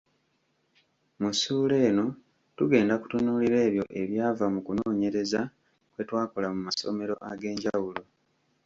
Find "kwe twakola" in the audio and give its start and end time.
5.93-6.47